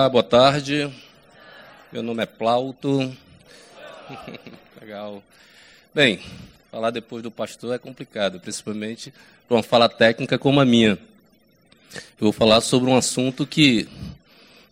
[0.00, 0.90] Olá, boa tarde.
[1.92, 3.14] Meu nome é Plauto.
[4.80, 5.22] Legal.
[5.94, 6.20] Bem,
[6.70, 9.12] falar depois do pastor é complicado, principalmente
[9.46, 10.98] para uma fala técnica como a minha.
[11.92, 13.86] Eu vou falar sobre um assunto que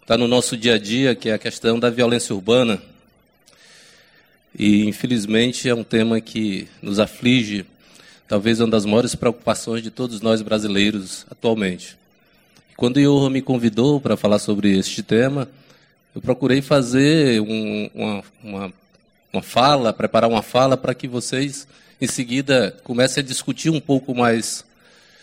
[0.01, 2.83] está no nosso dia a dia, que é a questão da violência urbana.
[4.59, 7.66] E, infelizmente, é um tema que nos aflige,
[8.27, 11.99] talvez uma das maiores preocupações de todos nós brasileiros atualmente.
[12.78, 15.48] Quando o me convidou para falar sobre este tema,
[16.14, 18.73] eu procurei fazer um, uma, uma,
[19.32, 21.66] uma fala, preparar uma fala para que vocês,
[22.01, 24.65] em seguida, comecem a discutir um pouco mais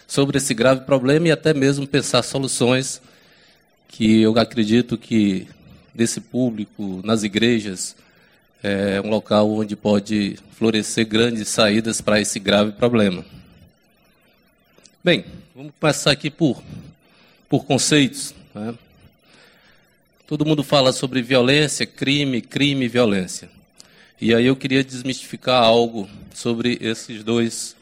[0.06, 3.02] sobre esse grave problema e até mesmo pensar soluções
[3.88, 5.48] que eu acredito que
[5.94, 7.96] desse público, nas igrejas,
[8.62, 13.24] é um local onde pode florescer grandes saídas para esse grave problema.
[15.02, 15.24] Bem,
[15.56, 16.62] vamos começar aqui por
[17.56, 18.36] por conceitos.
[18.54, 18.76] Né?
[20.28, 23.50] Todo mundo fala sobre violência, crime, crime violência.
[24.20, 27.74] E aí eu queria desmistificar algo sobre esses dois,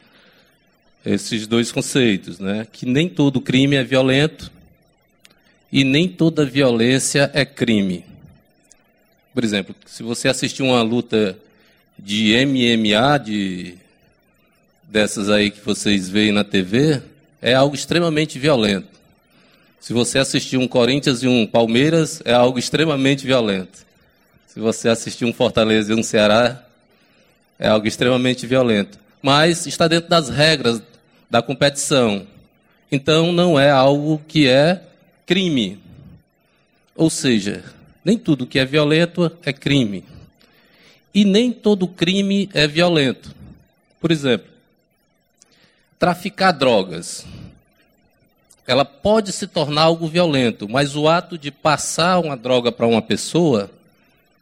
[1.04, 2.68] esses dois conceitos, né?
[2.70, 4.52] Que nem todo crime é violento
[5.72, 8.04] e nem toda violência é crime.
[9.32, 11.36] Por exemplo, se você assistir uma luta
[11.98, 13.74] de MMA, de
[14.84, 17.02] dessas aí que vocês veem na TV,
[17.42, 18.94] é algo extremamente violento.
[19.84, 23.84] Se você assistir um Corinthians e um Palmeiras, é algo extremamente violento.
[24.46, 26.64] Se você assistir um Fortaleza e um Ceará,
[27.58, 28.98] é algo extremamente violento.
[29.20, 30.80] Mas está dentro das regras
[31.28, 32.26] da competição.
[32.90, 34.80] Então não é algo que é
[35.26, 35.78] crime.
[36.96, 37.62] Ou seja,
[38.02, 40.02] nem tudo que é violento é crime.
[41.12, 43.34] E nem todo crime é violento.
[44.00, 44.48] Por exemplo,
[45.98, 47.26] traficar drogas
[48.66, 53.02] ela pode se tornar algo violento, mas o ato de passar uma droga para uma
[53.02, 53.70] pessoa,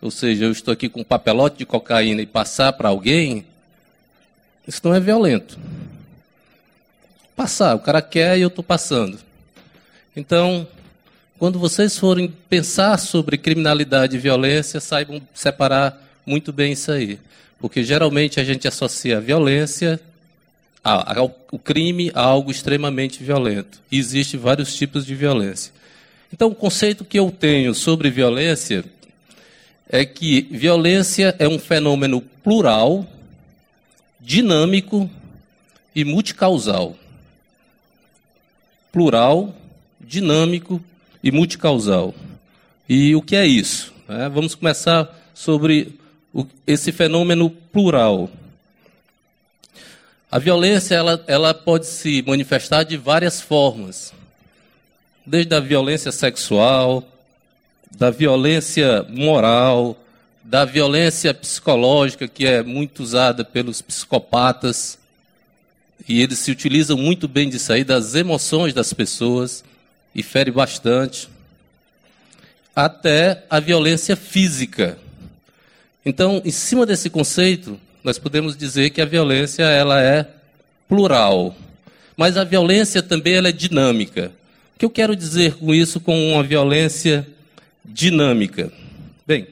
[0.00, 3.44] ou seja, eu estou aqui com um papelote de cocaína e passar para alguém,
[4.66, 5.58] isso não é violento.
[7.34, 9.18] Passar, o cara quer e eu estou passando.
[10.14, 10.68] Então,
[11.38, 17.18] quando vocês forem pensar sobre criminalidade e violência, saibam separar muito bem isso aí.
[17.58, 19.20] Porque geralmente a gente associa
[20.82, 23.81] a violência o crime a algo extremamente violento.
[23.91, 25.72] E existem vários tipos de violência.
[26.32, 28.84] Então, o conceito que eu tenho sobre violência
[29.88, 33.06] é que violência é um fenômeno plural,
[34.19, 35.10] dinâmico
[35.94, 36.97] e multicausal.
[38.91, 39.54] Plural,
[40.00, 40.82] dinâmico
[41.22, 42.14] e multicausal.
[42.88, 43.93] E o que é isso?
[44.09, 45.99] É, vamos começar sobre
[46.32, 48.31] o, esse fenômeno plural.
[50.32, 54.15] A violência ela, ela pode se manifestar de várias formas,
[55.26, 57.06] desde a violência sexual,
[57.91, 59.94] da violência moral,
[60.43, 64.98] da violência psicológica, que é muito usada pelos psicopatas,
[66.09, 69.62] e eles se utilizam muito bem disso aí, das emoções das pessoas,
[70.14, 71.28] e fere bastante,
[72.75, 74.99] até a violência física.
[76.06, 80.26] Então, em cima desse conceito, nós podemos dizer que a violência ela é
[80.88, 81.54] plural,
[82.16, 84.32] mas a violência também ela é dinâmica.
[84.74, 87.26] O que eu quero dizer com isso, com uma violência
[87.84, 88.72] dinâmica?
[89.26, 89.46] Bem,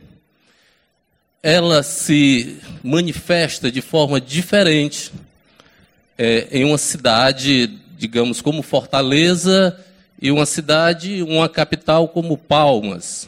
[1.42, 5.12] ela se manifesta de forma diferente
[6.18, 9.78] é, em uma cidade, digamos, como Fortaleza,
[10.20, 13.26] e uma cidade, uma capital como Palmas.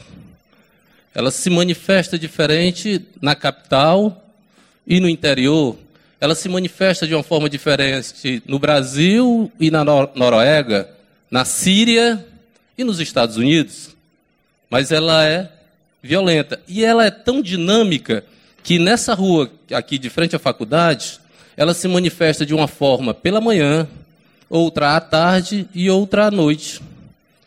[1.15, 4.22] Ela se manifesta diferente na capital
[4.85, 5.77] e no interior,
[6.19, 10.89] ela se manifesta de uma forma diferente no Brasil e na Noruega,
[11.29, 12.25] na Síria
[12.77, 13.95] e nos Estados Unidos.
[14.69, 15.49] Mas ela é
[16.01, 16.59] violenta.
[16.67, 18.23] E ela é tão dinâmica
[18.63, 21.19] que nessa rua aqui de frente à faculdade,
[21.57, 23.87] ela se manifesta de uma forma pela manhã,
[24.49, 26.81] outra à tarde e outra à noite.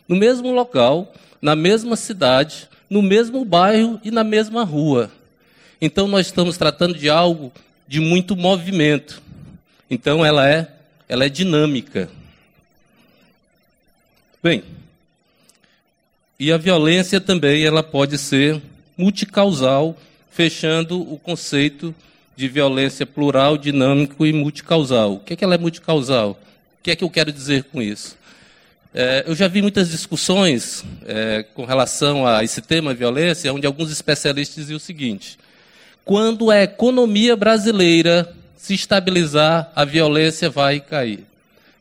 [0.08, 5.10] No mesmo local, na mesma cidade, no mesmo bairro e na mesma rua.
[5.80, 7.52] Então nós estamos tratando de algo
[7.86, 9.22] de muito movimento.
[9.90, 10.68] Então ela é,
[11.08, 12.08] ela é dinâmica.
[14.42, 14.62] Bem,
[16.38, 18.60] e a violência também ela pode ser
[18.96, 19.96] multicausal,
[20.30, 21.94] fechando o conceito
[22.36, 25.14] de violência plural, dinâmico e multicausal.
[25.14, 26.38] O que é que ela é multicausal?
[26.78, 28.16] O que é que eu quero dizer com isso?
[28.94, 33.90] É, eu já vi muitas discussões é, com relação a esse tema violência, onde alguns
[33.90, 35.38] especialistas diziam o seguinte:
[36.06, 41.26] quando a economia brasileira se estabilizar, a violência vai cair.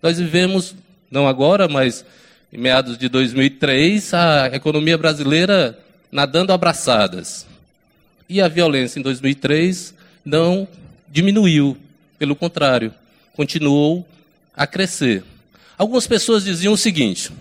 [0.02, 0.74] Nós vivemos,
[1.12, 2.04] não agora, mas
[2.52, 5.78] em meados de 2003, a economia brasileira
[6.12, 7.46] nadando abraçadas.
[8.28, 9.94] E a violência em 2003
[10.26, 10.68] não
[11.08, 11.78] diminuiu,
[12.18, 12.92] pelo contrário,
[13.34, 14.04] continuou
[14.58, 15.24] a crescer.
[15.78, 17.32] Algumas pessoas diziam o seguinte: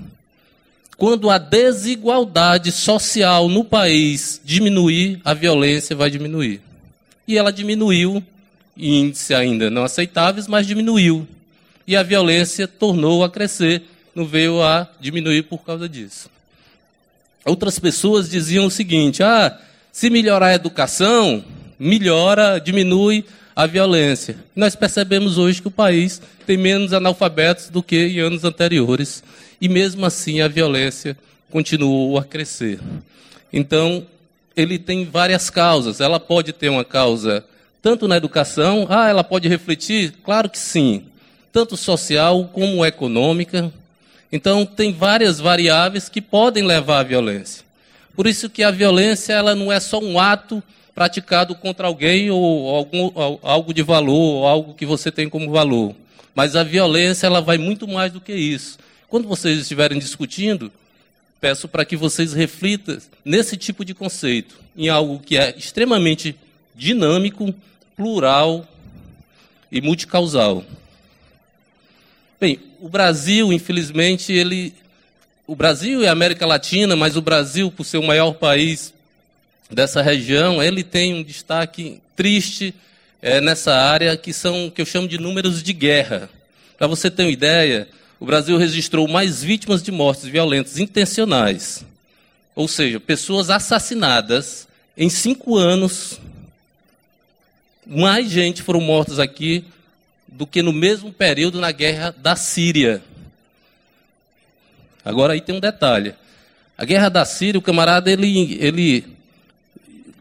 [0.99, 6.61] quando a desigualdade social no país diminuir, a violência vai diminuir.
[7.27, 8.23] E ela diminuiu,
[8.77, 11.27] em índices ainda não aceitáveis, mas diminuiu.
[11.87, 13.83] E a violência tornou a crescer,
[14.15, 16.31] não veio a diminuir por causa disso.
[17.45, 19.59] Outras pessoas diziam o seguinte: ah,
[19.93, 21.45] se melhorar a educação,
[21.79, 23.25] melhora, diminui
[23.55, 24.37] a violência.
[24.57, 29.23] Nós percebemos hoje que o país tem menos analfabetos do que em anos anteriores.
[29.61, 31.17] E mesmo assim a violência
[31.51, 32.81] continuou a crescer.
[33.53, 34.05] Então,
[34.57, 36.01] ele tem várias causas.
[36.01, 37.45] Ela pode ter uma causa
[37.83, 40.15] tanto na educação, ah, ela pode refletir?
[40.25, 41.05] Claro que sim.
[41.53, 43.71] Tanto social como econômica.
[44.33, 47.63] Então, tem várias variáveis que podem levar à violência.
[48.17, 50.63] Por isso que a violência ela não é só um ato
[50.95, 53.11] praticado contra alguém ou algum,
[53.43, 55.95] algo de valor, ou algo que você tem como valor.
[56.35, 58.79] Mas a violência ela vai muito mais do que isso.
[59.09, 60.73] Quando vocês estiverem discutindo,
[61.45, 66.35] peço para que vocês reflitam nesse tipo de conceito, em algo que é extremamente
[66.75, 67.55] dinâmico,
[67.95, 68.67] plural
[69.71, 70.65] e multicausal.
[72.41, 74.73] Bem, o Brasil, infelizmente, ele
[75.47, 78.95] o Brasil e a América Latina, mas o Brasil, por ser o maior país
[79.71, 82.75] dessa região, ele tem um destaque triste
[83.21, 86.31] é, nessa área que são que eu chamo de números de guerra.
[86.79, 87.87] Para você ter uma ideia,
[88.25, 91.85] o Brasil registrou mais vítimas de mortes violentas intencionais,
[92.55, 94.67] ou seja, pessoas assassinadas
[94.97, 96.19] em cinco anos.
[97.87, 99.63] Mais gente foram mortas aqui
[100.27, 103.03] do que no mesmo período na guerra da Síria.
[105.05, 106.15] Agora aí tem um detalhe.
[106.79, 109.05] A guerra da Síria, o camarada ele, ele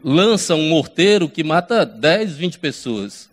[0.04, 3.30] lança um morteiro que mata 10, 20 pessoas.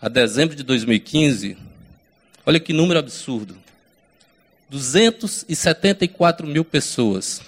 [0.01, 1.57] a dezembro de 2015,
[2.45, 3.57] olha que número absurdo:
[4.69, 7.41] 274 mil pessoas.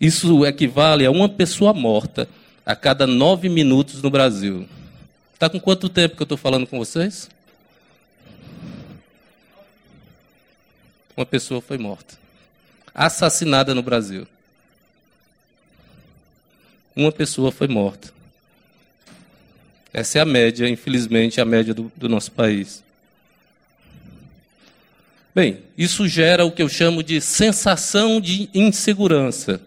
[0.01, 2.29] Isso equivale a uma pessoa morta
[2.65, 4.67] a cada nove minutos no Brasil.
[5.35, 7.29] Está com quanto tempo que eu estou falando com vocês?
[11.17, 12.17] Uma pessoa foi morta.
[12.95, 14.27] Assassinada no Brasil.
[16.95, 18.13] Uma pessoa foi morta.
[19.93, 22.83] Essa é a média, infelizmente, a média do, do nosso país.
[25.35, 29.61] Bem, isso gera o que eu chamo de sensação de insegurança.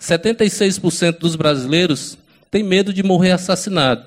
[0.00, 2.18] 76% dos brasileiros
[2.50, 4.06] têm medo de morrer assassinado.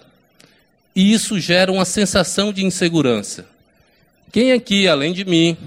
[0.95, 3.45] E isso gera uma sensação de insegurança.
[4.31, 5.57] Quem aqui, além de mim,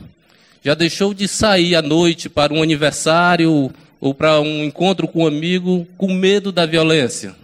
[0.65, 5.27] já deixou de sair à noite para um aniversário ou para um encontro com um
[5.27, 7.37] amigo com medo da violência?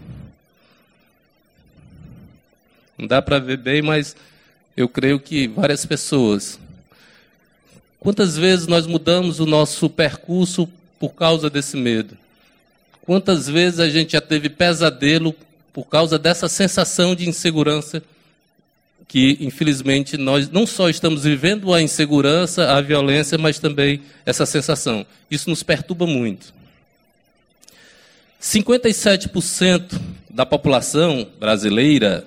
[2.96, 4.16] Não dá para ver bem, mas
[4.74, 6.58] eu creio que várias pessoas.
[7.98, 10.66] Quantas vezes nós mudamos o nosso percurso
[10.98, 12.16] por causa desse medo?
[13.02, 15.34] Quantas vezes a gente já teve pesadelo
[15.74, 18.02] por causa dessa sensação de insegurança
[19.10, 25.04] que, infelizmente, nós não só estamos vivendo a insegurança, a violência, mas também essa sensação.
[25.28, 26.54] Isso nos perturba muito.
[28.40, 30.00] 57%
[30.30, 32.24] da população brasileira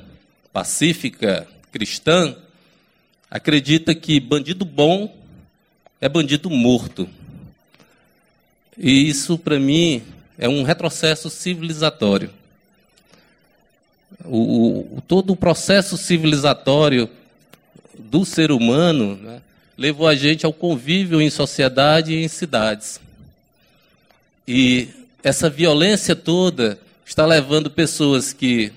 [0.52, 2.36] pacífica, cristã,
[3.32, 5.16] acredita que bandido bom
[6.02, 7.10] é bandido morto.
[8.78, 10.04] E isso, para mim,
[10.38, 12.30] é um retrocesso civilizatório.
[14.26, 17.10] O, o, todo o processo civilizatório
[17.98, 19.42] do ser humano né,
[19.78, 23.00] levou a gente ao convívio em sociedade e em cidades.
[24.48, 24.90] E
[25.24, 28.72] essa violência toda está levando pessoas que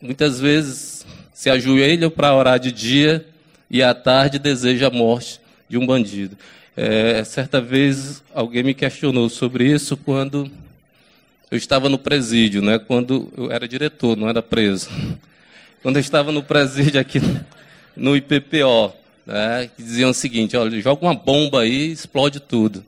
[0.00, 3.26] muitas vezes se ajoelham para orar de dia
[3.70, 6.36] e à tarde desejam a morte de um bandido.
[6.76, 10.50] É, certa vez alguém me questionou sobre isso quando
[11.52, 12.78] eu estava no presídio, né?
[12.78, 14.88] Quando eu era diretor, não era preso.
[15.82, 17.20] Quando eu estava no presídio aqui
[17.94, 18.94] no IPPO,
[19.26, 19.68] né?
[19.76, 22.82] Que diziam o seguinte: olha, joga uma bomba aí, explode tudo.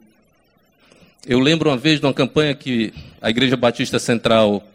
[1.27, 4.67] Eu lembro uma vez de uma campanha que a Igreja Batista Central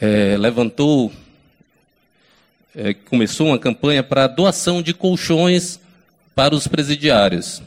[0.00, 1.12] é, levantou,
[2.76, 5.80] é, começou uma campanha para doação de colchões
[6.32, 7.60] para os presidiários.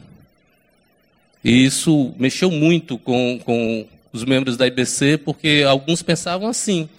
[1.44, 6.90] E isso mexeu muito com, com os membros da IBC, porque alguns pensavam assim,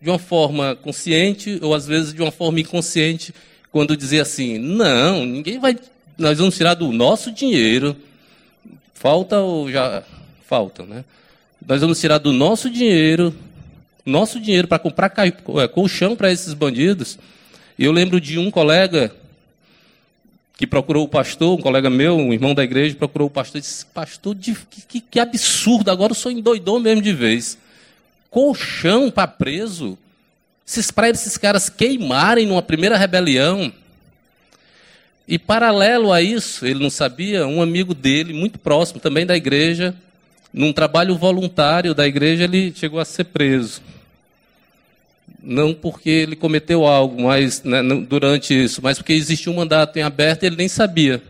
[0.00, 3.34] de uma forma consciente ou às vezes de uma forma inconsciente,
[3.70, 5.76] quando dizia assim: não, ninguém vai,
[6.16, 7.96] nós vamos tirar do nosso dinheiro
[8.98, 10.02] Falta ou já
[10.44, 11.04] falta, né?
[11.64, 13.32] Nós vamos tirar do nosso dinheiro,
[14.04, 17.16] nosso dinheiro para comprar é, colchão para esses bandidos.
[17.78, 19.14] Eu lembro de um colega
[20.58, 23.62] que procurou o pastor, um colega meu, um irmão da igreja, procurou o pastor e
[23.62, 27.56] disse: Pastor, que, que, absurdo, agora eu sou endoidou mesmo de vez.
[28.28, 29.96] Colchão para preso?
[30.96, 33.72] Para esses caras queimarem numa primeira rebelião.
[35.28, 39.94] E paralelo a isso, ele não sabia, um amigo dele, muito próximo também da igreja,
[40.52, 43.80] num trabalho voluntário da igreja, ele chegou a ser preso.
[45.48, 50.02] Não porque ele cometeu algo, mas né, durante isso, mas porque existia um mandato em
[50.02, 51.22] aberto e ele nem sabia.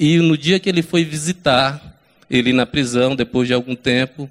[0.00, 4.30] E no dia que ele foi visitar, ele na prisão, depois de algum tempo,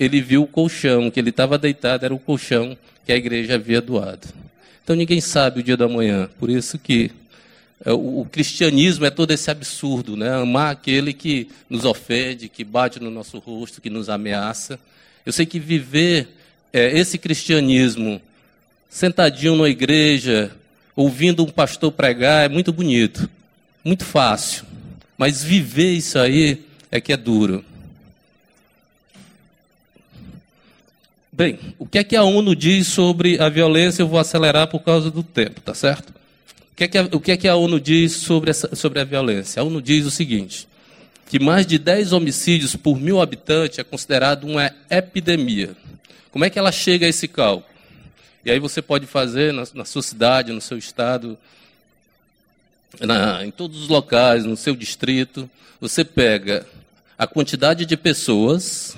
[0.00, 3.82] ele viu o colchão, que ele estava deitado, era o colchão que a igreja havia
[3.82, 4.26] doado.
[4.82, 6.30] Então ninguém sabe o dia da manhã.
[6.38, 7.10] Por isso que
[7.84, 10.30] é, o, cristianismo é todo esse absurdo, né?
[10.34, 14.80] Amar aquele que nos ofende, que bate no nosso rosto, que nos ameaça.
[15.26, 16.37] Eu sei que viver
[16.72, 18.20] é, esse cristianismo
[18.88, 20.50] sentadinho na igreja,
[20.94, 23.28] ouvindo um pastor pregar, é muito bonito,
[23.84, 24.64] muito fácil.
[25.16, 27.64] Mas viver isso aí é que é duro.
[31.32, 34.02] Bem, o que é que a ONU diz sobre a violência?
[34.02, 36.10] Eu vou acelerar por causa do tempo, tá certo?
[36.72, 39.00] O que é que a, o que é que a ONU diz sobre, essa, sobre
[39.00, 39.60] a violência?
[39.60, 40.66] A ONU diz o seguinte:
[41.28, 45.76] que mais de 10 homicídios por mil habitantes é considerado uma epidemia.
[46.30, 47.66] Como é que ela chega a esse cálculo?
[48.44, 51.36] E aí você pode fazer na, na sua cidade, no seu estado,
[53.00, 55.48] na, em todos os locais, no seu distrito,
[55.80, 56.66] você pega
[57.16, 58.96] a quantidade de pessoas,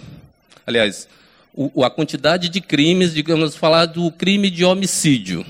[0.66, 1.08] aliás,
[1.54, 5.44] o, a quantidade de crimes, digamos, falar do crime de homicídio.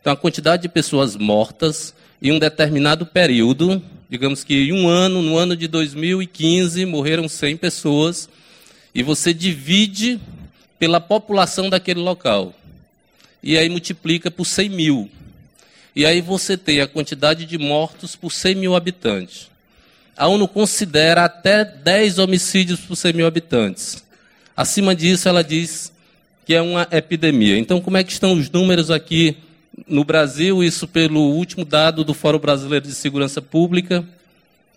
[0.00, 5.22] Então, a quantidade de pessoas mortas em um determinado período, digamos que em um ano,
[5.22, 8.28] no ano de 2015, morreram 100 pessoas,
[8.94, 10.18] e você divide
[10.78, 12.54] pela população daquele local.
[13.42, 15.10] E aí multiplica por 100 mil.
[15.94, 19.48] E aí você tem a quantidade de mortos por 100 mil habitantes.
[20.16, 24.04] A ONU considera até 10 homicídios por 100 mil habitantes.
[24.56, 25.92] Acima disso, ela diz
[26.44, 27.58] que é uma epidemia.
[27.58, 29.36] Então, como é que estão os números aqui
[29.86, 30.64] no Brasil?
[30.64, 34.04] Isso pelo último dado do Fórum Brasileiro de Segurança Pública.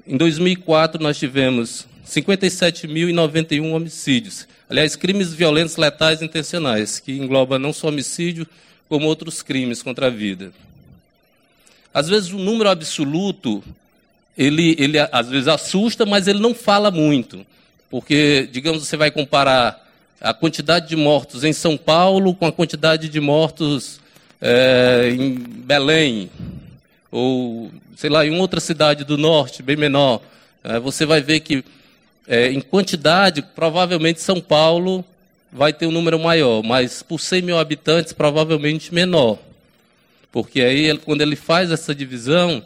[0.06, 4.48] Em 2004, nós tivemos 57.091 homicídios.
[4.70, 8.48] Aliás, crimes violentos letais intencionais, que engloba não só homicídio,
[8.88, 10.52] como outros crimes contra a vida.
[11.94, 13.64] Às vezes, o número absoluto,
[14.38, 17.46] ele, ele às vezes assusta, mas ele não fala muito.
[17.90, 19.86] Porque, digamos, você vai comparar
[20.22, 24.00] a quantidade de mortos em São Paulo com a quantidade de mortos
[24.40, 26.30] é, em Belém,
[27.12, 30.22] ou, sei lá, em outra cidade do norte, bem menor.
[30.64, 31.64] É, você vai ver que,
[32.28, 35.04] é, em quantidade, provavelmente São Paulo
[35.52, 39.38] vai ter um número maior, mas por 100 mil habitantes, provavelmente menor.
[40.32, 42.64] Porque aí, quando ele faz essa divisão,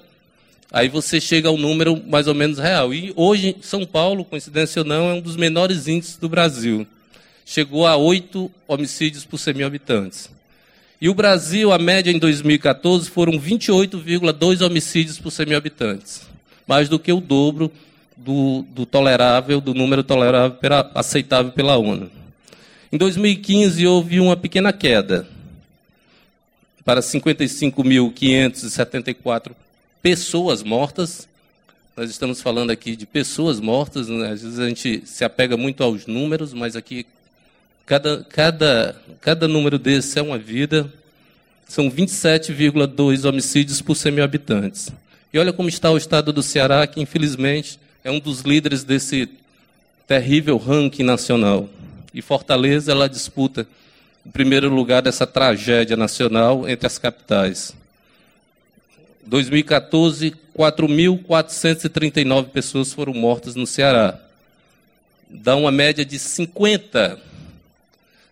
[0.75, 2.93] Aí você chega ao número mais ou menos real.
[2.93, 6.85] E hoje, São Paulo, coincidência ou não, é um dos menores índices do Brasil.
[7.45, 10.29] Chegou a oito homicídios por 100 mil habitantes.
[10.99, 16.23] E o Brasil, a média em 2014 foram 28,2 homicídios por 100 mil habitantes,
[16.67, 17.71] mais do que o dobro
[18.15, 22.09] do, do tolerável, do número tolerável pela, aceitável pela ONU.
[22.91, 25.27] Em 2015 houve uma pequena queda
[26.83, 29.51] para 55.574
[30.01, 31.27] pessoas mortas.
[31.97, 34.31] Nós estamos falando aqui de pessoas mortas, né?
[34.31, 37.07] às vezes a gente se apega muito aos números, mas aqui
[37.85, 40.93] cada, cada, cada número desse é uma vida.
[41.67, 44.91] São 27,2 homicídios por 100 mil habitantes.
[45.33, 49.27] E olha como está o estado do Ceará, que infelizmente é um dos líderes desse
[50.07, 51.67] terrível ranking nacional.
[52.13, 53.67] E Fortaleza ela disputa
[54.23, 57.75] o primeiro lugar dessa tragédia nacional entre as capitais.
[59.25, 64.19] 2014, 4.439 pessoas foram mortas no Ceará.
[65.27, 67.19] Dá uma média de 50,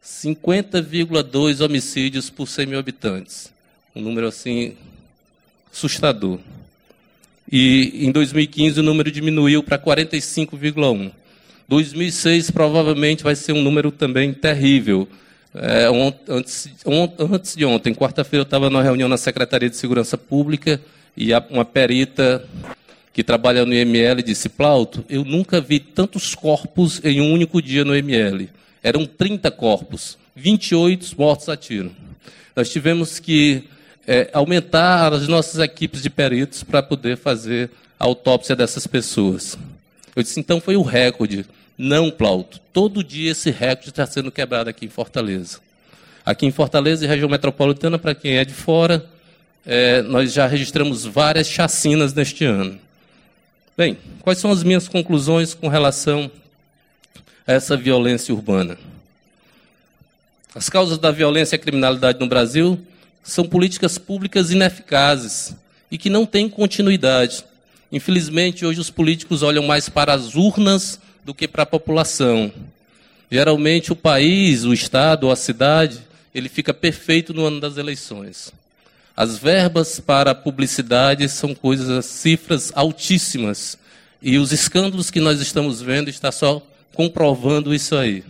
[0.03, 3.51] 50,2 homicídios por 100 mil habitantes.
[3.96, 4.77] Um número assim
[5.72, 6.39] assustador.
[7.55, 11.12] E em 2015 o número diminuiu para 45,1.
[11.69, 15.07] 2006 provavelmente vai ser um número também terrível.
[15.53, 15.86] É,
[16.27, 16.67] antes,
[17.19, 20.81] antes de ontem, quarta-feira, eu estava numa reunião na Secretaria de Segurança Pública
[21.15, 22.43] e uma perita
[23.13, 27.86] que trabalha no IML disse: Plauto, eu nunca vi tantos corpos em um único dia
[27.86, 28.50] no IML.
[28.81, 31.91] Eram 30 corpos, 28 mortos a tiro.
[32.55, 33.65] Nós tivemos que
[34.07, 37.69] é, aumentar as nossas equipes de peritos para poder fazer
[38.00, 39.57] a autópsia dessas pessoas.
[40.16, 41.46] Eu disse: então foi o recorde.
[41.77, 42.59] Não, Plauto.
[42.72, 45.59] Todo dia esse recorde está sendo quebrado aqui em Fortaleza.
[46.25, 49.05] Aqui em Fortaleza e região metropolitana, para quem é de fora,
[49.66, 52.79] é, nós já registramos várias chacinas neste ano.
[53.75, 56.29] Bem, quais são as minhas conclusões com relação
[57.48, 58.77] a essa violência urbana?
[60.53, 62.79] As causas da violência e criminalidade no Brasil
[63.24, 65.55] são políticas públicas ineficazes
[65.90, 67.46] e que não têm continuidade.
[67.92, 72.51] Infelizmente, hoje os políticos olham mais para as urnas do que para a população.
[73.31, 76.01] Geralmente o país, o estado ou a cidade,
[76.36, 78.51] ele fica perfeito no ano das eleições.
[79.16, 83.77] As verbas para publicidade são coisas, cifras altíssimas.
[84.22, 86.62] E os escândalos que nós estamos vendo está só
[86.94, 88.24] comprovando isso aí.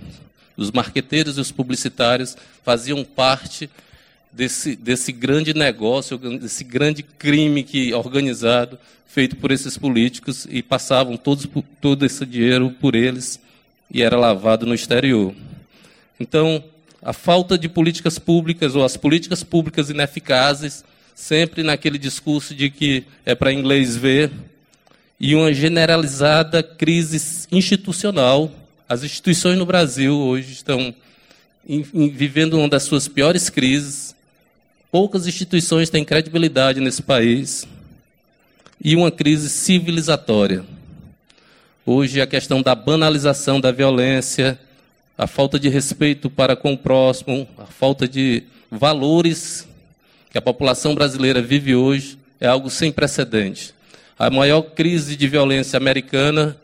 [0.58, 3.70] Os marqueteiros e os publicitários faziam parte
[4.34, 11.16] desse, desse grande negócio, desse grande crime que organizado feito por esses políticos e passavam
[11.16, 11.48] todos,
[11.80, 13.40] todo esse dinheiro por eles
[13.92, 15.36] e era lavado no exterior.
[16.20, 16.64] Então,
[17.00, 23.04] a falta de políticas públicas ou as políticas públicas ineficazes, sempre naquele discurso de que
[23.24, 24.32] é para inglês ver,
[25.20, 28.52] e uma generalizada crise institucional.
[28.90, 30.94] As instituições no Brasil hoje estão
[31.66, 34.16] vivendo uma das suas piores crises.
[34.94, 37.68] Poucas instituições têm credibilidade nesse país
[38.80, 40.64] e uma crise civilizatória.
[41.84, 44.56] Hoje, a questão da banalização da violência,
[45.18, 49.68] a falta de respeito para com o próximo, a falta de valores
[50.30, 53.74] que a população brasileira vive hoje é algo sem precedente.
[54.20, 56.56] A maior crise de violência americana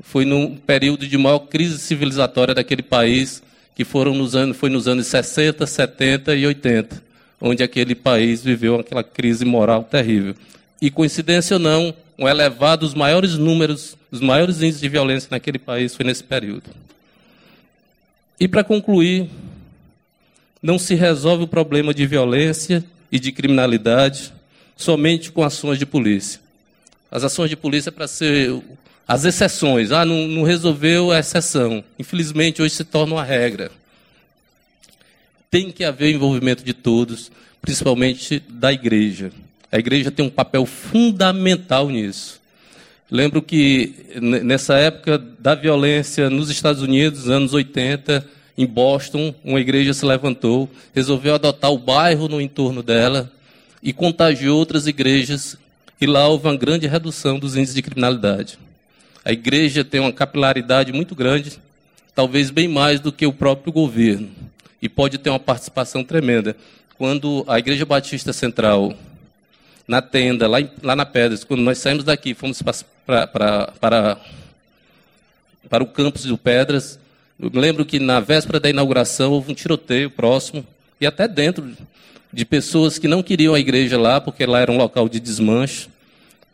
[0.00, 3.42] foi no período de maior crise civilizatória daquele país,
[3.74, 7.07] que foram nos anos, foi nos anos 60, 70 e 80,
[7.40, 10.34] onde aquele país viveu aquela crise moral terrível
[10.80, 15.58] e coincidência ou não, um elevado, os maiores números, os maiores índices de violência naquele
[15.58, 16.70] país foi nesse período.
[18.38, 19.28] E para concluir,
[20.62, 24.32] não se resolve o problema de violência e de criminalidade
[24.76, 26.40] somente com ações de polícia.
[27.10, 28.62] As ações de polícia é para ser
[29.06, 29.90] as exceções.
[29.90, 31.82] Ah, não, não resolveu a exceção.
[31.98, 33.72] Infelizmente, hoje se torna uma regra.
[35.50, 37.30] Tem que haver envolvimento de todos,
[37.62, 39.32] principalmente da igreja.
[39.72, 42.40] A igreja tem um papel fundamental nisso.
[43.10, 48.26] Lembro que nessa época da violência nos Estados Unidos, anos 80,
[48.58, 53.32] em Boston, uma igreja se levantou, resolveu adotar o bairro no entorno dela
[53.82, 55.56] e contagiou outras igrejas,
[56.00, 58.58] e lá houve uma grande redução dos índices de criminalidade.
[59.24, 61.58] A igreja tem uma capilaridade muito grande,
[62.14, 64.28] talvez bem mais do que o próprio governo,
[64.80, 66.56] e pode ter uma participação tremenda.
[66.96, 68.94] Quando a Igreja Batista Central
[69.86, 72.60] na tenda, lá, em, lá na Pedras, quando nós saímos daqui, fomos
[73.06, 74.18] para, para,
[75.82, 76.98] o campus do Pedras,
[77.40, 80.66] eu lembro que na véspera da inauguração houve um tiroteio próximo,
[81.00, 81.74] e até dentro
[82.32, 85.88] de pessoas que não queriam a igreja lá, porque lá era um local de desmanche.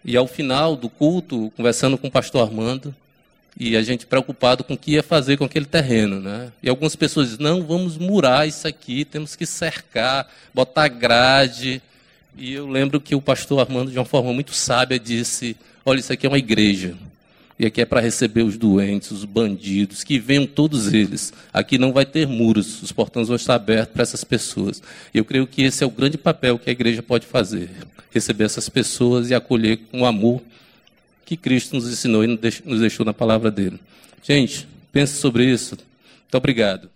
[0.04, 2.94] E ao final do culto, conversando com o pastor Armando,
[3.58, 6.20] E a gente preocupado com o que ia fazer com aquele terreno.
[6.20, 6.52] Né?
[6.62, 11.80] E algumas pessoas dizem, não, vamos murar isso aqui, temos que cercar, botar grade.
[12.36, 16.12] E eu lembro que o pastor Armando, de uma forma muito sábia, disse, olha, isso
[16.12, 16.94] aqui é uma igreja.
[17.58, 21.32] E aqui é para receber os doentes, os bandidos, que venham todos eles.
[21.52, 24.82] Aqui não vai ter muros, os portões vão estar abertos para essas pessoas.
[25.12, 27.70] Eu creio que esse é o grande papel que a igreja pode fazer:
[28.10, 30.42] receber essas pessoas e acolher com amor
[31.24, 32.26] que Cristo nos ensinou e
[32.64, 33.78] nos deixou na palavra dele.
[34.22, 35.76] Gente, pense sobre isso.
[35.76, 36.93] Muito obrigado.